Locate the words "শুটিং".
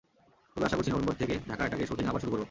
1.87-2.05